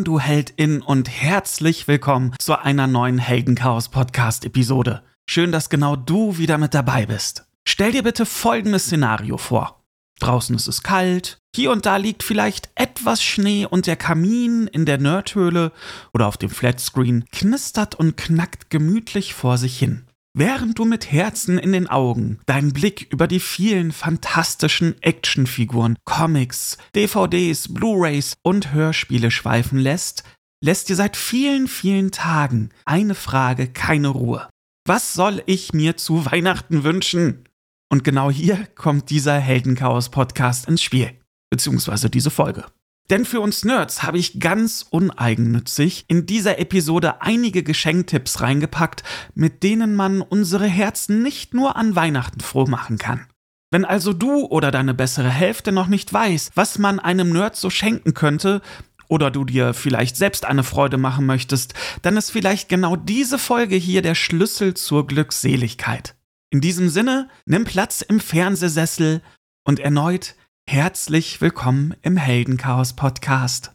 [0.00, 5.02] Moin, du Heldin und herzlich willkommen zu einer neuen Heldenchaos Podcast Episode.
[5.28, 7.44] Schön, dass genau du wieder mit dabei bist.
[7.68, 9.84] Stell dir bitte folgendes Szenario vor.
[10.18, 14.86] Draußen ist es kalt, hier und da liegt vielleicht etwas Schnee und der Kamin in
[14.86, 15.70] der Nerdhöhle
[16.14, 20.06] oder auf dem Flatscreen knistert und knackt gemütlich vor sich hin.
[20.32, 26.78] Während du mit Herzen in den Augen deinen Blick über die vielen fantastischen Actionfiguren, Comics,
[26.94, 30.22] DVDs, Blu-rays und Hörspiele schweifen lässt,
[30.62, 34.48] lässt dir seit vielen, vielen Tagen eine Frage keine Ruhe.
[34.86, 37.48] Was soll ich mir zu Weihnachten wünschen?
[37.92, 41.18] Und genau hier kommt dieser Heldenchaos-Podcast ins Spiel,
[41.50, 42.66] beziehungsweise diese Folge.
[43.10, 49.02] Denn für uns Nerds habe ich ganz uneigennützig in dieser Episode einige Geschenktipps reingepackt,
[49.34, 53.26] mit denen man unsere Herzen nicht nur an Weihnachten froh machen kann.
[53.72, 57.68] Wenn also du oder deine bessere Hälfte noch nicht weiß, was man einem Nerd so
[57.68, 58.62] schenken könnte,
[59.08, 63.74] oder du dir vielleicht selbst eine Freude machen möchtest, dann ist vielleicht genau diese Folge
[63.74, 66.14] hier der Schlüssel zur Glückseligkeit.
[66.50, 69.20] In diesem Sinne, nimm Platz im Fernsehsessel
[69.64, 70.36] und erneut
[70.68, 73.72] Herzlich willkommen im Heldenchaos Podcast.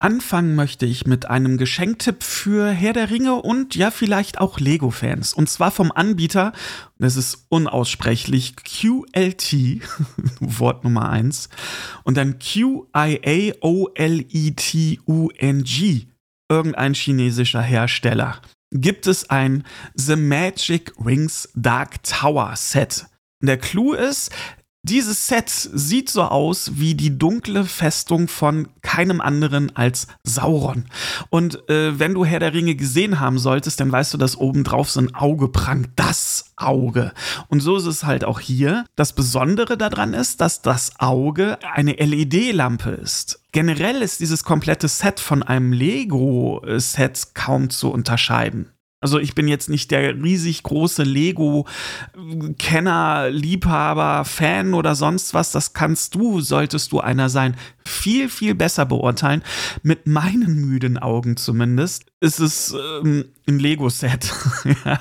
[0.00, 5.32] Anfangen möchte ich mit einem Geschenktipp für Herr der Ringe und ja vielleicht auch Lego-Fans.
[5.34, 6.52] Und zwar vom Anbieter,
[6.98, 9.52] das ist unaussprechlich, QLT,
[10.40, 11.48] Wort Nummer eins
[12.04, 12.86] und dann Q-I-A-O-L-E-T-U-N-G,
[16.48, 18.40] irgendein chinesischer Hersteller.
[18.70, 23.06] Gibt es ein The Magic Rings Dark Tower Set.
[23.40, 24.30] Der Clou ist,
[24.82, 30.86] dieses Set sieht so aus wie die dunkle Festung von keinem anderen als Sauron.
[31.30, 34.64] Und äh, wenn du Herr der Ringe gesehen haben solltest, dann weißt du, dass oben
[34.64, 35.90] drauf so ein Auge prangt.
[35.96, 37.12] Das Auge.
[37.48, 38.84] Und so ist es halt auch hier.
[38.96, 43.42] Das Besondere daran ist, dass das Auge eine LED-Lampe ist.
[43.52, 48.70] Generell ist dieses komplette Set von einem Lego-Set kaum zu unterscheiden.
[49.00, 51.66] Also ich bin jetzt nicht der riesig große Lego-Kenner,
[53.30, 55.52] Liebhaber, Fan oder sonst was.
[55.52, 57.54] Das kannst du, solltest du einer sein,
[57.88, 59.42] viel, viel besser beurteilen.
[59.82, 64.32] Mit meinen müden Augen zumindest ist es ähm, ein Lego-Set.
[64.84, 65.00] ja.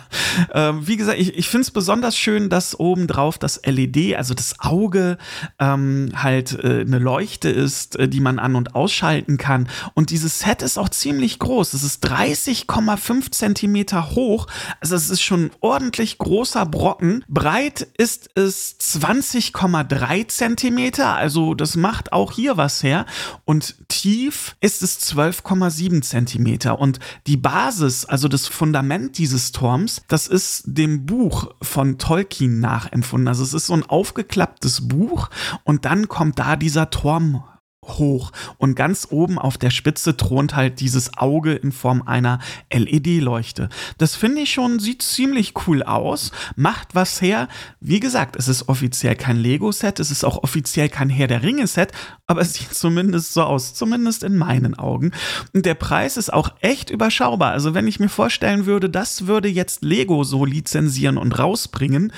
[0.53, 4.59] ähm, wie gesagt, ich, ich finde es besonders schön, dass obendrauf das LED, also das
[4.59, 5.17] Auge,
[5.57, 9.67] ähm, halt äh, eine Leuchte ist, äh, die man an- und ausschalten kann.
[9.95, 11.73] Und dieses Set ist auch ziemlich groß.
[11.73, 14.45] Es ist 30,5 Zentimeter hoch.
[14.79, 17.25] Also es ist schon ein ordentlich großer Brocken.
[17.27, 21.15] Breit ist es 20,3 Zentimeter.
[21.15, 23.05] Also das macht auch hier was her.
[23.45, 26.79] Und tief ist es 12,7 Zentimeter.
[26.79, 33.27] Und die Basis, also das Fundament dieses Turms, das ist dem Buch von Tolkien nachempfunden.
[33.27, 35.29] Also es ist so ein aufgeklapptes Buch
[35.63, 37.43] und dann kommt da dieser Turm
[37.87, 42.39] hoch und ganz oben auf der Spitze thront halt dieses Auge in Form einer
[42.73, 43.69] LED-Leuchte.
[43.97, 47.47] Das finde ich schon, sieht ziemlich cool aus, macht was her.
[47.79, 51.91] Wie gesagt, es ist offiziell kein Lego-Set, es ist auch offiziell kein Herr der Ringe-Set,
[52.25, 55.11] aber es sieht zumindest so aus, zumindest in meinen Augen.
[55.53, 57.51] Und der Preis ist auch echt überschaubar.
[57.51, 62.11] Also wenn ich mir vorstellen würde, das würde jetzt Lego so lizenzieren und rausbringen,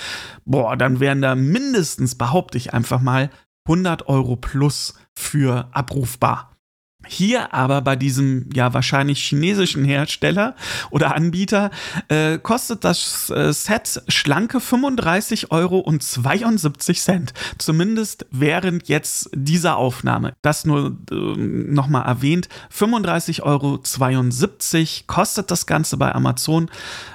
[0.45, 3.29] boah, dann wären da mindestens, behaupte ich einfach mal,
[3.65, 6.49] 100 Euro plus für abrufbar.
[7.07, 10.55] Hier aber bei diesem ja wahrscheinlich chinesischen Hersteller
[10.91, 11.71] oder Anbieter
[12.09, 17.33] äh, kostet das äh, Set schlanke 35 Euro und 72 Cent.
[17.57, 20.33] Zumindest während jetzt dieser Aufnahme.
[20.41, 22.49] Das nur äh, nochmal erwähnt.
[22.69, 26.69] 35 Euro 72 kostet das Ganze bei Amazon.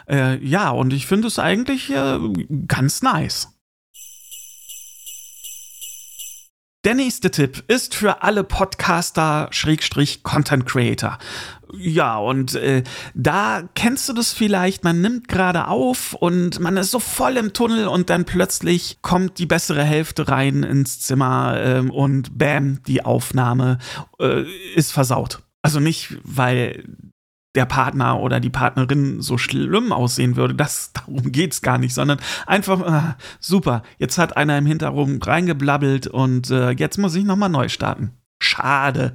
[0.08, 2.18] Äh, ja, und ich finde es eigentlich äh,
[2.66, 3.53] ganz nice.
[6.84, 11.18] Der nächste Tipp ist für alle Podcaster, Schrägstrich, Content Creator.
[11.72, 12.82] Ja, und äh,
[13.14, 17.54] da kennst du das vielleicht, man nimmt gerade auf und man ist so voll im
[17.54, 23.02] Tunnel und dann plötzlich kommt die bessere Hälfte rein ins Zimmer äh, und bam, die
[23.02, 23.78] Aufnahme
[24.20, 24.44] äh,
[24.74, 25.42] ist versaut.
[25.62, 26.84] Also nicht, weil
[27.54, 30.54] der Partner oder die Partnerin so schlimm aussehen würde.
[30.54, 36.06] Das, darum geht's gar nicht, sondern einfach, äh, super, jetzt hat einer im Hintergrund reingeblabbelt
[36.06, 38.12] und äh, jetzt muss ich nochmal neu starten.
[38.40, 39.14] Schade.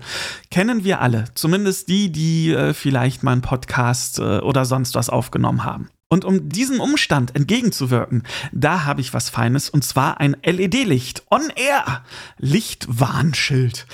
[0.50, 1.26] Kennen wir alle.
[1.36, 5.90] Zumindest die, die äh, vielleicht mal einen Podcast äh, oder sonst was aufgenommen haben.
[6.12, 11.24] Und um diesem Umstand entgegenzuwirken, da habe ich was Feines und zwar ein LED-Licht.
[11.30, 12.04] On Air.
[12.40, 13.86] Lichtwarnschild.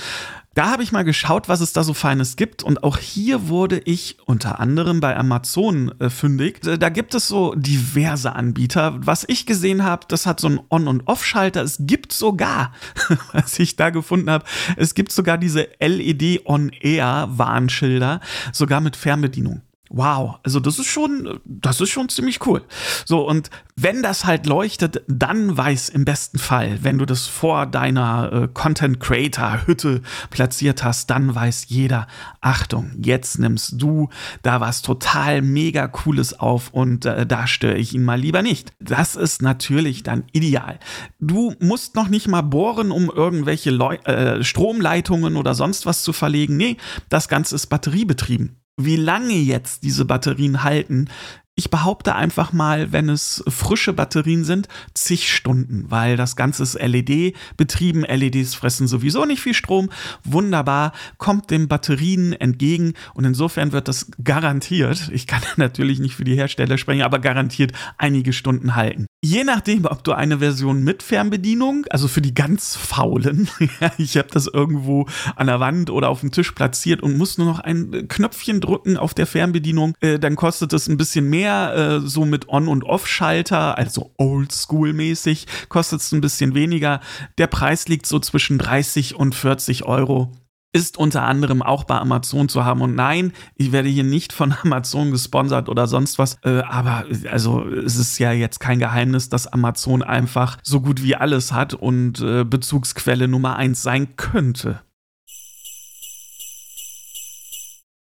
[0.56, 2.63] Da habe ich mal geschaut, was es da so Feines gibt.
[2.63, 6.66] Und auch hier wurde ich unter anderem bei Amazon äh, fündig.
[6.66, 8.96] Äh, da gibt es so diverse Anbieter.
[9.06, 11.62] Was ich gesehen habe, das hat so einen On- und Off-Schalter.
[11.62, 12.72] Es gibt sogar,
[13.34, 14.46] was ich da gefunden habe,
[14.78, 18.22] es gibt sogar diese LED On-Air-Warnschilder,
[18.54, 19.62] sogar mit Fernbedienung.
[19.90, 22.64] Wow, also das ist schon, das ist schon ziemlich cool.
[23.06, 27.68] So, und wenn das halt leuchtet, dann weiß im besten Fall, wenn du das vor
[27.68, 30.02] deiner äh, Content Creator Hütte
[30.32, 32.08] platziert hast, dann weiß jeder,
[32.42, 34.10] Achtung, jetzt nimmst du
[34.42, 38.74] da was total mega cooles auf und äh, da störe ich ihn mal lieber nicht.
[38.80, 40.80] Das ist natürlich dann ideal.
[41.20, 46.12] Du musst noch nicht mal bohren, um irgendwelche Leu äh, Stromleitungen oder sonst was zu
[46.12, 46.58] verlegen.
[46.58, 46.78] Nee,
[47.10, 51.10] das Ganze ist batteriebetrieben wie lange jetzt diese Batterien halten,
[51.57, 56.74] ich behaupte einfach mal, wenn es frische Batterien sind, zig Stunden, weil das Ganze ist
[56.75, 58.02] LED betrieben.
[58.02, 59.90] LEDs fressen sowieso nicht viel Strom.
[60.25, 66.25] Wunderbar, kommt den Batterien entgegen und insofern wird das garantiert, ich kann natürlich nicht für
[66.25, 69.08] die Hersteller sprechen, aber garantiert einige Stunden halten.
[69.24, 73.50] Je nachdem, ob du eine Version mit Fernbedienung, also für die ganz faulen,
[73.98, 77.48] ich habe das irgendwo an der Wand oder auf dem Tisch platziert und muss nur
[77.48, 82.00] noch ein Knöpfchen drücken auf der Fernbedienung, äh, dann kostet es ein bisschen mehr, äh,
[82.02, 87.00] so mit On- und Off-Schalter, also Oldschool-mäßig, kostet es ein bisschen weniger.
[87.38, 90.32] Der Preis liegt so zwischen 30 und 40 Euro
[90.76, 92.82] ist unter anderem auch bei Amazon zu haben.
[92.82, 96.38] Und nein, ich werde hier nicht von Amazon gesponsert oder sonst was.
[96.44, 101.16] Äh, aber also es ist ja jetzt kein Geheimnis, dass Amazon einfach so gut wie
[101.16, 104.82] alles hat und äh, Bezugsquelle Nummer eins sein könnte.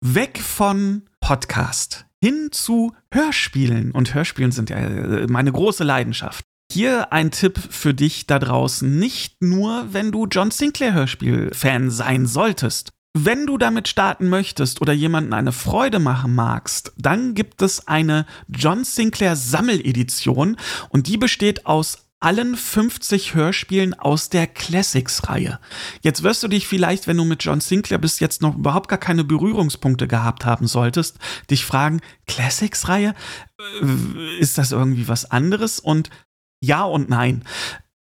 [0.00, 3.90] Weg von Podcast hin zu Hörspielen.
[3.90, 6.44] Und Hörspielen sind ja äh, meine große Leidenschaft.
[6.72, 12.26] Hier ein Tipp für dich da draußen, nicht nur, wenn du John Sinclair Hörspiel-Fan sein
[12.26, 12.90] solltest.
[13.14, 18.24] Wenn du damit starten möchtest oder jemanden eine Freude machen magst, dann gibt es eine
[18.48, 20.56] John Sinclair Sammeledition
[20.88, 25.58] und die besteht aus allen 50 Hörspielen aus der Classics-Reihe.
[26.02, 28.98] Jetzt wirst du dich vielleicht, wenn du mit John Sinclair bis jetzt noch überhaupt gar
[28.98, 31.19] keine Berührungspunkte gehabt haben solltest,
[31.50, 33.14] dich fragen, Classics-Reihe?
[33.58, 35.80] Äh, ist das irgendwie was anderes?
[35.80, 36.10] Und
[36.62, 37.44] ja und nein.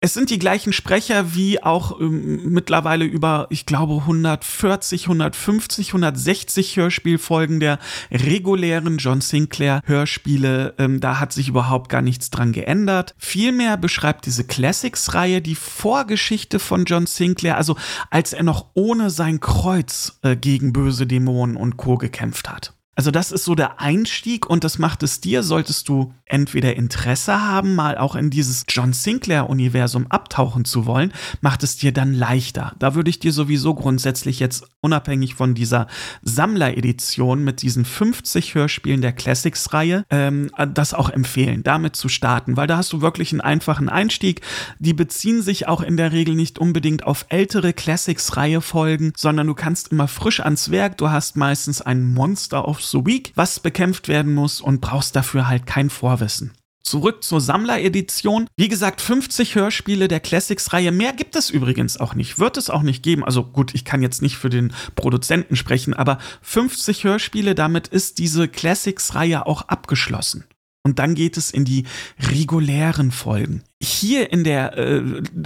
[0.03, 6.77] Es sind die gleichen Sprecher wie auch ähm, mittlerweile über, ich glaube, 140, 150, 160
[6.79, 7.79] Hörspielfolgen der
[8.11, 10.73] regulären John Sinclair Hörspiele.
[10.79, 13.15] Ähm, da hat sich überhaupt gar nichts dran geändert.
[13.19, 17.77] Vielmehr beschreibt diese Classics-Reihe die Vorgeschichte von John Sinclair, also
[18.09, 21.99] als er noch ohne sein Kreuz äh, gegen böse Dämonen und Co.
[21.99, 22.73] gekämpft hat.
[23.01, 27.41] Also das ist so der Einstieg und das macht es dir, solltest du entweder Interesse
[27.41, 32.75] haben, mal auch in dieses John Sinclair-Universum abtauchen zu wollen, macht es dir dann leichter.
[32.79, 35.87] Da würde ich dir sowieso grundsätzlich jetzt unabhängig von dieser
[36.23, 42.67] Sammleredition mit diesen 50 Hörspielen der Classics-Reihe ähm, das auch empfehlen, damit zu starten, weil
[42.67, 44.43] da hast du wirklich einen einfachen Einstieg.
[44.79, 49.89] Die beziehen sich auch in der Regel nicht unbedingt auf ältere Classics-Reihe-Folgen, sondern du kannst
[49.89, 50.99] immer frisch ans Werk.
[50.99, 55.49] Du hast meistens ein Monster of the Week, was bekämpft werden muss und brauchst dafür
[55.49, 56.53] halt kein Vorwissen.
[56.83, 58.49] Zurück zur Sammleredition.
[58.57, 60.91] Wie gesagt, 50 Hörspiele der Classics-Reihe.
[60.91, 62.39] Mehr gibt es übrigens auch nicht.
[62.39, 63.23] Wird es auch nicht geben.
[63.23, 68.19] Also gut, ich kann jetzt nicht für den Produzenten sprechen, aber 50 Hörspiele, damit ist
[68.19, 70.47] diese Classics-Reihe auch abgeschlossen.
[70.83, 71.85] Und dann geht es in die
[72.31, 73.63] regulären Folgen.
[73.83, 75.03] Hier in der, äh,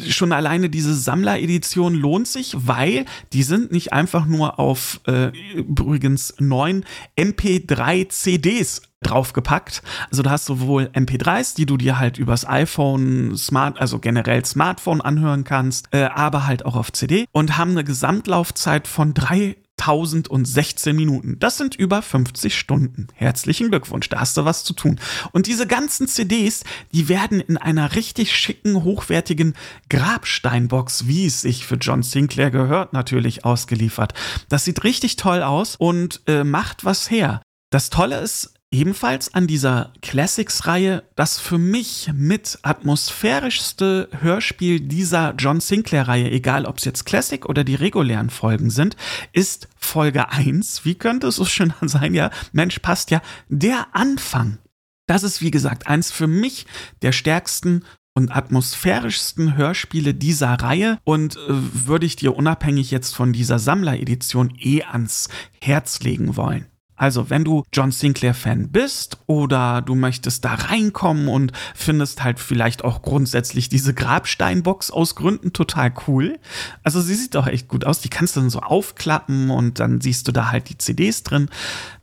[0.09, 6.35] schon alleine diese Sammleredition lohnt sich, weil die sind nicht einfach nur auf äh, übrigens
[6.38, 6.85] neun
[7.17, 9.83] MP3 CDs draufgepackt.
[10.11, 15.00] Also du hast sowohl MP3s, die du dir halt übers iPhone, Smart, also generell Smartphone
[15.00, 20.97] anhören kannst, äh, aber halt auch auf CD und haben eine Gesamtlaufzeit von drei 1016
[20.97, 21.38] Minuten.
[21.38, 23.09] Das sind über 50 Stunden.
[23.14, 24.99] Herzlichen Glückwunsch, da hast du was zu tun.
[25.33, 29.55] Und diese ganzen CDs, die werden in einer richtig schicken, hochwertigen
[29.91, 34.14] Grabsteinbox, wie es sich für John Sinclair gehört, natürlich ausgeliefert.
[34.49, 37.43] Das sieht richtig toll aus und äh, macht was her.
[37.71, 45.61] Das Tolle ist, ebenfalls an dieser Classics-Reihe das für mich mit atmosphärischste Hörspiel dieser John
[45.61, 48.97] Sinclair-Reihe, egal ob es jetzt Classic oder die regulären Folgen sind,
[49.33, 50.85] ist Folge 1.
[50.85, 52.14] Wie könnte es so schön sein?
[52.14, 53.23] Ja, Mensch, passt ja.
[53.49, 54.59] Der Anfang.
[55.07, 56.66] Das ist, wie gesagt, eins für mich
[57.02, 63.33] der stärksten und atmosphärischsten Hörspiele dieser Reihe und äh, würde ich dir unabhängig jetzt von
[63.33, 65.28] dieser Sammleredition eh ans
[65.61, 66.66] Herz legen wollen.
[66.97, 72.85] Also, wenn du John Sinclair-Fan bist oder du möchtest da reinkommen und findest halt vielleicht
[72.85, 76.39] auch grundsätzlich diese Grabsteinbox aus Gründen total cool.
[76.83, 78.01] Also, sie sieht doch echt gut aus.
[78.01, 81.49] Die kannst du dann so aufklappen und dann siehst du da halt die CDs drin.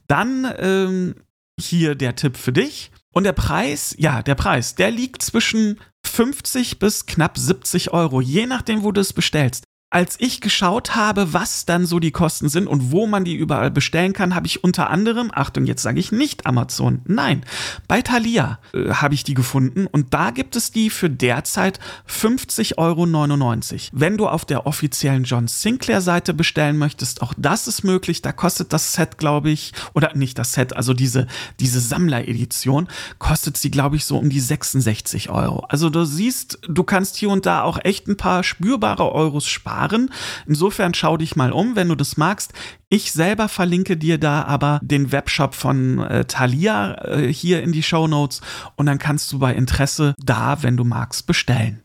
[0.08, 1.16] Dann ähm,
[1.60, 2.92] hier der Tipp für dich.
[3.14, 8.46] Und der Preis, ja, der Preis, der liegt zwischen 50 bis knapp 70 Euro, je
[8.46, 12.68] nachdem, wo du es bestellst als ich geschaut habe, was dann so die Kosten sind
[12.68, 16.14] und wo man die überall bestellen kann, habe ich unter anderem, Achtung, jetzt sage ich
[16.14, 17.44] nicht Amazon, nein,
[17.90, 22.78] bei Thalia äh, habe ich die gefunden und da gibt es die für derzeit 50,99
[22.78, 23.02] Euro.
[23.92, 28.32] Wenn du auf der offiziellen John Sinclair Seite bestellen möchtest, auch das ist möglich, da
[28.32, 31.28] kostet das Set, glaube ich, oder nicht das Set, also diese,
[31.60, 32.88] diese Sammleredition,
[33.20, 35.66] kostet sie, glaube ich, so um die 66 Euro.
[35.68, 39.81] Also du siehst, du kannst hier und da auch echt ein paar spürbare Euros sparen
[39.82, 40.10] Jahren.
[40.46, 42.54] Insofern schau dich mal um, wenn du das magst.
[42.90, 47.84] Ich selber verlinke dir da aber den Webshop von äh, Thalia äh, hier in die
[47.84, 48.42] Show Notes
[48.76, 51.82] und dann kannst du bei Interesse da, wenn du magst, bestellen.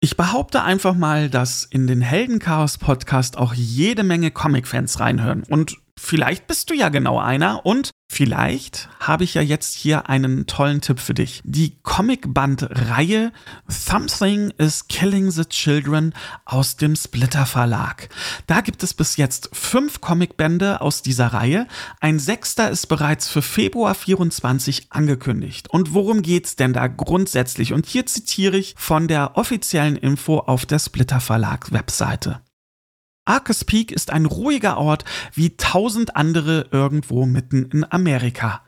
[0.00, 5.76] Ich behaupte einfach mal, dass in den Heldenchaos Podcast auch jede Menge Comic-Fans reinhören und
[5.98, 10.80] Vielleicht bist du ja genau einer und vielleicht habe ich ja jetzt hier einen tollen
[10.80, 11.40] Tipp für dich.
[11.44, 13.32] Die Comicband-Reihe
[13.68, 16.12] Something is Killing the Children
[16.44, 18.08] aus dem Splitter Verlag.
[18.46, 21.66] Da gibt es bis jetzt fünf Comicbände aus dieser Reihe.
[22.00, 25.70] Ein sechster ist bereits für Februar 24 angekündigt.
[25.70, 27.72] Und worum geht's denn da grundsätzlich?
[27.72, 32.43] Und hier zitiere ich von der offiziellen Info auf der Splitter Verlag Webseite.
[33.24, 38.62] Arcus Peak ist ein ruhiger Ort wie tausend andere irgendwo mitten in Amerika.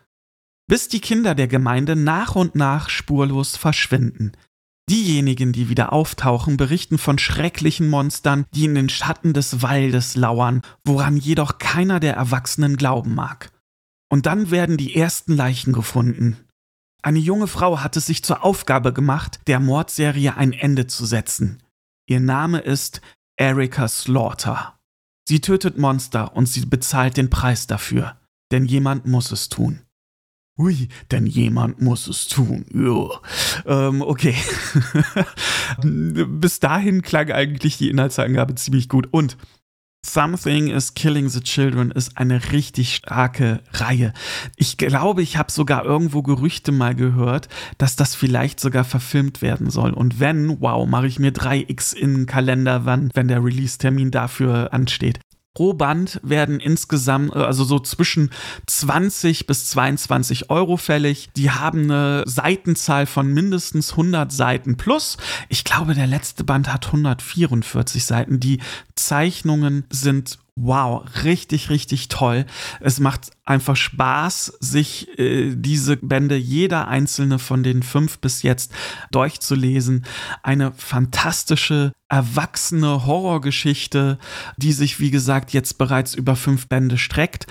[0.67, 4.33] Bis die Kinder der Gemeinde nach und nach spurlos verschwinden.
[4.89, 10.63] Diejenigen, die wieder auftauchen, berichten von schrecklichen Monstern, die in den Schatten des Waldes lauern,
[10.85, 13.51] woran jedoch keiner der Erwachsenen glauben mag.
[14.09, 16.37] Und dann werden die ersten Leichen gefunden.
[17.03, 21.63] Eine junge Frau hat es sich zur Aufgabe gemacht, der Mordserie ein Ende zu setzen.
[22.09, 23.01] Ihr Name ist
[23.37, 24.79] Erika Slaughter.
[25.29, 28.17] Sie tötet Monster und sie bezahlt den Preis dafür.
[28.53, 29.83] Denn jemand muss es tun.
[30.59, 32.65] Ui, denn jemand muss es tun.
[33.67, 34.35] Ähm, okay.
[35.83, 39.09] Bis dahin klang eigentlich die Inhaltsangabe ziemlich gut.
[39.11, 39.37] Und
[40.05, 44.13] Something is Killing the Children ist eine richtig starke Reihe.
[44.57, 47.49] Ich glaube, ich habe sogar irgendwo Gerüchte mal gehört,
[47.79, 49.93] dass das vielleicht sogar verfilmt werden soll.
[49.93, 54.73] Und wenn, wow, mache ich mir 3x in den Kalender, wann, wenn der Release-Termin dafür
[54.73, 55.19] ansteht.
[55.57, 58.29] Pro Band werden insgesamt, äh, also so zwischen
[58.67, 61.31] 20 bis 22 Euro fällig.
[61.35, 65.17] Die haben eine Seitenzahl von mindestens 100 Seiten plus.
[65.49, 68.39] Ich glaube, der letzte Band hat 144 Seiten.
[68.39, 68.61] Die
[68.97, 72.47] Zeichnungen sind wow, richtig, richtig toll.
[72.81, 78.73] Es macht einfach Spaß, sich äh, diese Bände, jeder einzelne von den fünf bis jetzt,
[79.13, 80.07] durchzulesen.
[80.43, 84.19] Eine fantastische, erwachsene Horrorgeschichte,
[84.57, 87.47] die sich, wie gesagt, jetzt bereits über fünf Bände streckt.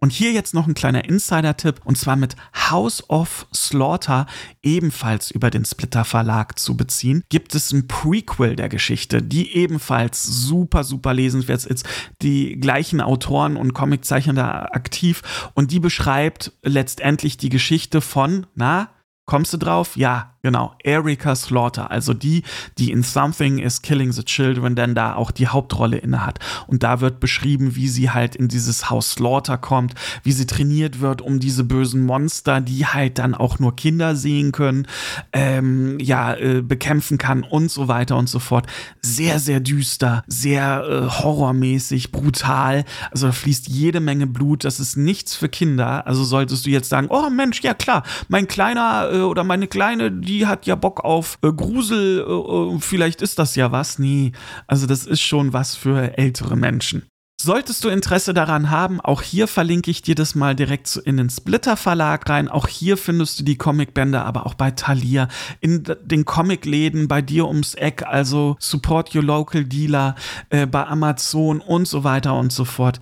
[0.00, 4.26] Und hier jetzt noch ein kleiner Insider-Tipp, und zwar mit House of Slaughter,
[4.62, 10.22] ebenfalls über den Splitter Verlag zu beziehen, gibt es ein Prequel der Geschichte, die ebenfalls
[10.22, 11.88] super, super lesenswert ist.
[12.22, 18.90] Die gleichen Autoren und Comiczeichner da aktiv und die beschreibt letztendlich die Geschichte von, na,
[19.28, 19.96] kommst du drauf?
[19.96, 22.44] Ja, Genau, Erika Slaughter, also die,
[22.78, 26.38] die in Something is Killing the Children dann da auch die Hauptrolle innehat.
[26.68, 31.00] Und da wird beschrieben, wie sie halt in dieses Haus Slaughter kommt, wie sie trainiert
[31.00, 34.86] wird, um diese bösen Monster, die halt dann auch nur Kinder sehen können,
[35.32, 38.68] ähm, ja, äh, bekämpfen kann und so weiter und so fort.
[39.02, 42.84] Sehr, sehr düster, sehr äh, horrormäßig, brutal.
[43.10, 44.64] Also da fließt jede Menge Blut.
[44.64, 46.06] Das ist nichts für Kinder.
[46.06, 50.10] Also solltest du jetzt sagen, oh Mensch, ja klar, mein kleiner äh, oder meine kleine,
[50.10, 53.98] die hat ja Bock auf äh, Grusel, äh, äh, vielleicht ist das ja was.
[53.98, 54.32] Nee,
[54.66, 57.02] also das ist schon was für ältere Menschen.
[57.40, 61.30] Solltest du Interesse daran haben, auch hier verlinke ich dir das mal direkt in den
[61.30, 62.48] Splitter Verlag rein.
[62.48, 65.28] Auch hier findest du die Comicbände, aber auch bei Thalia,
[65.60, 70.16] in den Comicläden bei dir ums Eck, also Support Your Local Dealer,
[70.50, 72.98] äh, bei Amazon und so weiter und so fort.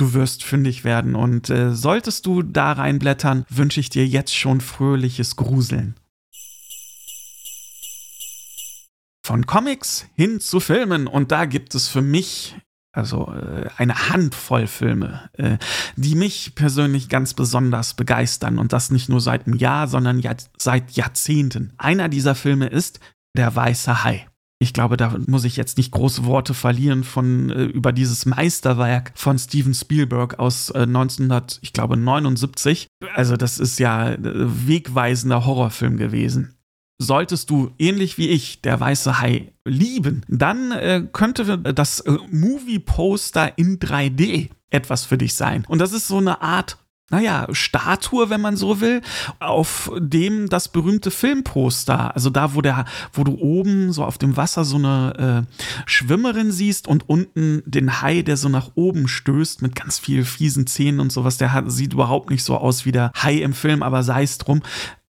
[0.00, 4.62] Du wirst fündig werden und äh, solltest du da reinblättern, wünsche ich dir jetzt schon
[4.62, 5.94] fröhliches Gruseln.
[9.30, 11.06] von Comics hin zu Filmen.
[11.06, 12.56] Und da gibt es für mich
[12.92, 15.58] also äh, eine Handvoll Filme, äh,
[15.94, 18.58] die mich persönlich ganz besonders begeistern.
[18.58, 20.20] Und das nicht nur seit einem Jahr, sondern
[20.58, 21.72] seit Jahrzehnten.
[21.76, 22.98] Einer dieser Filme ist
[23.36, 24.29] Der Weiße Hai.
[24.62, 29.10] Ich glaube, da muss ich jetzt nicht große Worte verlieren von äh, über dieses Meisterwerk
[29.14, 32.86] von Steven Spielberg aus äh, 1900, ich glaube 79.
[33.14, 36.56] Also das ist ja äh, wegweisender Horrorfilm gewesen.
[36.98, 42.80] Solltest du ähnlich wie ich der weiße Hai lieben, dann äh, könnte das äh, Movie
[42.80, 45.64] Poster in 3D etwas für dich sein.
[45.68, 46.76] Und das ist so eine Art
[47.10, 49.02] naja, Statue, wenn man so will,
[49.40, 54.36] auf dem das berühmte Filmposter, also da, wo der, wo du oben so auf dem
[54.36, 59.60] Wasser so eine äh, Schwimmerin siehst und unten den Hai, der so nach oben stößt
[59.62, 62.92] mit ganz viel fiesen Zähnen und sowas, der hat, sieht überhaupt nicht so aus wie
[62.92, 64.62] der Hai im Film, aber sei es drum.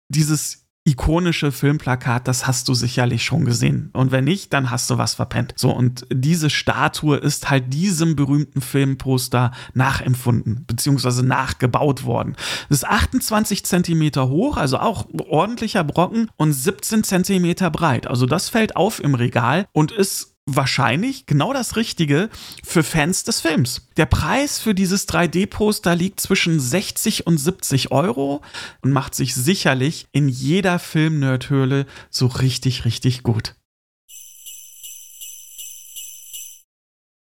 [0.09, 3.89] Dieses ikonische Filmplakat, das hast du sicherlich schon gesehen.
[3.93, 5.53] Und wenn nicht, dann hast du was verpennt.
[5.55, 12.35] So, und diese Statue ist halt diesem berühmten Filmposter nachempfunden, beziehungsweise nachgebaut worden.
[12.67, 18.07] Das ist 28 Zentimeter hoch, also auch ordentlicher Brocken und 17 Zentimeter breit.
[18.07, 22.29] Also das fällt auf im Regal und ist wahrscheinlich genau das Richtige
[22.63, 23.87] für Fans des Films.
[23.97, 28.41] Der Preis für dieses 3D-Poster liegt zwischen 60 und 70 Euro
[28.81, 33.55] und macht sich sicherlich in jeder Film-Nerdhöhle so richtig, richtig gut.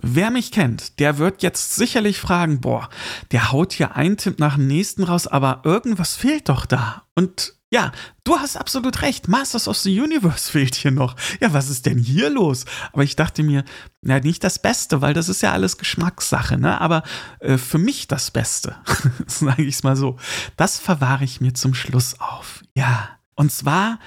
[0.08, 2.90] Wer mich kennt, der wird jetzt sicherlich fragen, boah,
[3.32, 7.08] der haut hier einen Tipp nach dem nächsten raus, aber irgendwas fehlt doch da.
[7.16, 7.92] Und ja,
[8.24, 9.28] du hast absolut recht.
[9.28, 11.18] Masters of the Universe fehlt hier noch.
[11.42, 12.64] Ja, was ist denn hier los?
[12.94, 13.66] Aber ich dachte mir,
[14.02, 16.80] ja, nicht das Beste, weil das ist ja alles Geschmackssache, ne?
[16.80, 17.04] Aber
[17.40, 18.78] äh, für mich das Beste,
[19.28, 20.16] sage ich es mal so,
[20.56, 22.64] das verwahre ich mir zum Schluss auf.
[22.76, 24.00] Ja, und zwar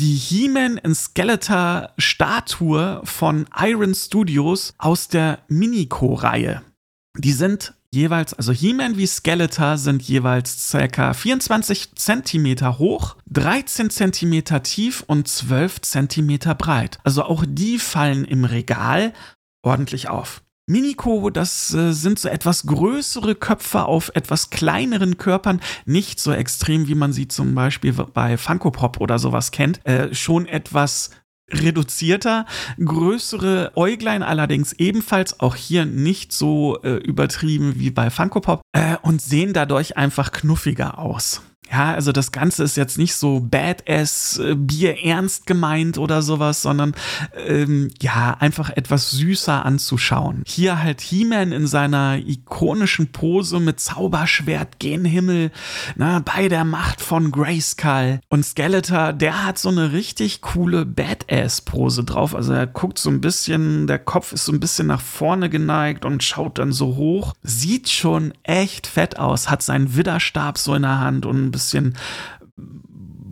[0.00, 6.62] die He-Man in Skeletor Statue von Iron Studios aus der Minico-Reihe.
[7.18, 11.12] Die sind jeweils, also He-Man wie Skeletor sind jeweils ca.
[11.12, 16.98] 24 cm hoch, 13 cm tief und 12 cm breit.
[17.04, 19.12] Also auch die fallen im Regal
[19.62, 20.42] ordentlich auf.
[20.68, 26.86] Miniko, das äh, sind so etwas größere Köpfe auf etwas kleineren Körpern, nicht so extrem,
[26.86, 31.10] wie man sie zum Beispiel bei Funko Pop oder sowas kennt, äh, schon etwas
[31.50, 32.46] reduzierter,
[32.82, 38.96] größere Äuglein allerdings ebenfalls auch hier nicht so äh, übertrieben wie bei Funko Pop äh,
[39.02, 41.42] und sehen dadurch einfach knuffiger aus.
[41.70, 46.60] Ja, also das Ganze ist jetzt nicht so badass, äh, Bier ernst gemeint oder sowas,
[46.60, 46.92] sondern
[47.46, 50.42] ähm, ja, einfach etwas süßer anzuschauen.
[50.46, 55.50] Hier halt He-Man in seiner ikonischen Pose mit Zauberschwert gen Himmel,
[55.96, 58.20] na, bei der Macht von Grayskull.
[58.28, 62.34] Und Skeletor, der hat so eine richtig coole Badass-Pose drauf.
[62.34, 66.04] Also er guckt so ein bisschen, der Kopf ist so ein bisschen nach vorne geneigt
[66.04, 67.32] und schaut dann so hoch.
[67.42, 71.61] Sieht schon echt fett aus, hat seinen Widderstab so in der Hand und ein bisschen
[71.62, 71.94] bisschen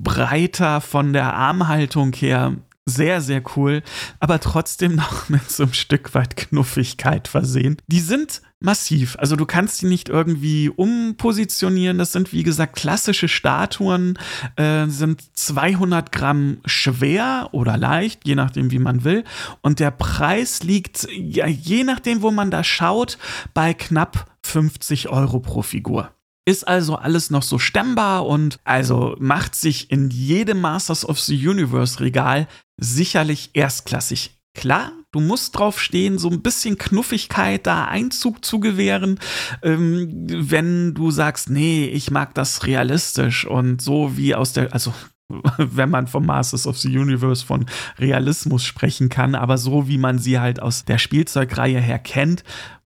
[0.02, 2.56] breiter von der Armhaltung her.
[2.86, 3.82] Sehr, sehr cool,
[4.18, 7.76] aber trotzdem noch mit so einem Stück weit Knuffigkeit versehen.
[7.86, 11.98] Die sind massiv, also du kannst die nicht irgendwie umpositionieren.
[11.98, 14.18] Das sind, wie gesagt, klassische Statuen,
[14.56, 19.24] äh, sind 200 Gramm schwer oder leicht, je nachdem, wie man will.
[19.60, 23.18] Und der Preis liegt, ja, je nachdem, wo man da schaut,
[23.54, 26.10] bei knapp 50 Euro pro Figur.
[26.50, 31.46] Ist also alles noch so stemmbar und also macht sich in jedem Masters of the
[31.48, 34.36] Universe Regal sicherlich erstklassig.
[34.52, 39.20] Klar, du musst drauf stehen, so ein bisschen Knuffigkeit da Einzug zu gewähren.
[39.62, 44.92] Ähm, wenn du sagst, nee, ich mag das realistisch und so wie aus der, also
[45.56, 50.18] wenn man vom Masters of the Universe von Realismus sprechen kann, aber so wie man
[50.18, 52.42] sie halt aus der Spielzeugreihe her kennt,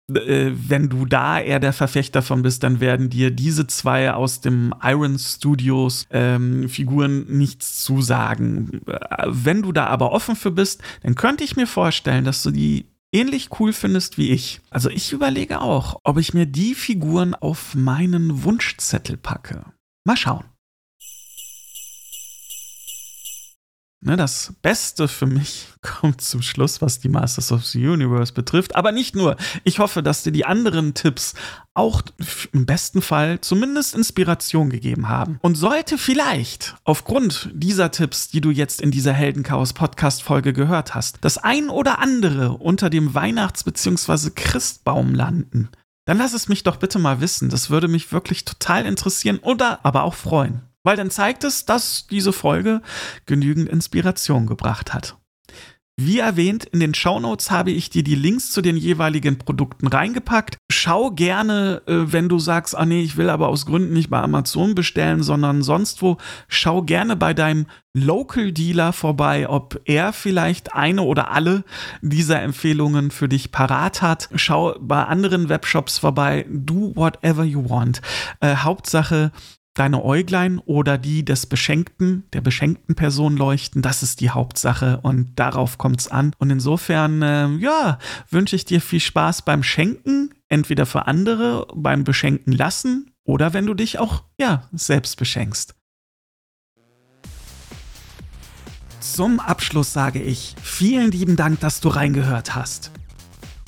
[0.08, 4.74] wenn du da eher der Verfechter von bist, dann werden dir diese zwei aus dem
[4.82, 8.82] Iron Studios ähm, Figuren nichts zusagen.
[8.86, 12.50] Äh, wenn du da aber offen für bist, dann könnte ich mir vorstellen, dass du
[12.50, 14.60] die ähnlich cool findest wie ich.
[14.70, 19.64] Also ich überlege auch, ob ich mir die Figuren auf meinen Wunschzettel packe.
[20.04, 20.44] Mal schauen.
[24.06, 28.76] Ne, das Beste für mich kommt zum Schluss, was die Masters of the Universe betrifft.
[28.76, 29.36] Aber nicht nur.
[29.64, 31.32] Ich hoffe, dass dir die anderen Tipps
[31.72, 32.02] auch
[32.52, 35.38] im besten Fall zumindest Inspiration gegeben haben.
[35.40, 40.94] Und sollte vielleicht aufgrund dieser Tipps, die du jetzt in dieser Heldenchaos Podcast Folge gehört
[40.94, 44.30] hast, das ein oder andere unter dem Weihnachts- bzw.
[44.34, 45.70] Christbaum landen,
[46.04, 47.48] dann lass es mich doch bitte mal wissen.
[47.48, 50.60] Das würde mich wirklich total interessieren oder aber auch freuen.
[50.84, 52.82] Weil dann zeigt es, dass diese Folge
[53.26, 55.16] genügend Inspiration gebracht hat.
[55.96, 60.56] Wie erwähnt, in den Shownotes habe ich dir die Links zu den jeweiligen Produkten reingepackt.
[60.68, 64.20] Schau gerne, äh, wenn du sagst, ah nee, ich will aber aus Gründen nicht bei
[64.20, 66.16] Amazon bestellen, sondern sonst wo,
[66.48, 67.66] schau gerne bei deinem
[67.96, 71.62] Local Dealer vorbei, ob er vielleicht eine oder alle
[72.02, 74.28] dieser Empfehlungen für dich parat hat.
[74.34, 76.44] Schau bei anderen Webshops vorbei.
[76.50, 78.02] Do whatever you want.
[78.40, 79.30] Äh, Hauptsache,
[79.74, 85.32] deine Äuglein oder die des Beschenkten, der beschenkten Person leuchten, das ist die Hauptsache und
[85.36, 86.32] darauf kommt es an.
[86.38, 87.98] Und insofern, äh, ja,
[88.30, 93.66] wünsche ich dir viel Spaß beim Schenken, entweder für andere, beim Beschenken lassen oder wenn
[93.66, 95.74] du dich auch, ja, selbst beschenkst.
[99.00, 102.90] Zum Abschluss sage ich, vielen lieben Dank, dass du reingehört hast.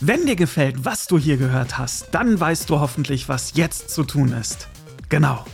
[0.01, 4.05] Wenn dir gefällt, was du hier gehört hast, dann weißt du hoffentlich, was jetzt zu
[4.05, 4.69] tun ist.
[5.09, 5.45] Genau.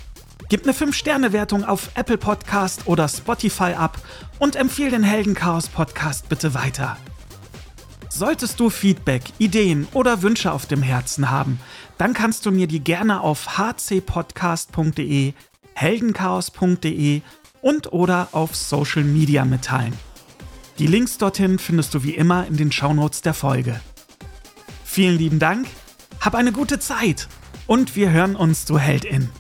[0.53, 3.99] Gib eine 5-Sterne-Wertung auf Apple Podcast oder Spotify ab
[4.39, 6.99] und empfehle den Heldenchaos Podcast bitte weiter.
[8.11, 11.59] Solltest du Feedback, Ideen oder Wünsche auf dem Herzen haben,
[11.97, 15.33] dann kannst du mir die gerne auf hcpodcast.de,
[15.73, 17.23] heldenchaos.de
[17.63, 19.95] und oder auf Social Media mitteilen.
[20.79, 23.81] Die Links dorthin findest du wie immer in den Shownotes der Folge.
[24.85, 25.67] Vielen lieben Dank,
[26.21, 27.29] hab eine gute Zeit
[27.67, 29.31] und wir hören uns, du Heldin.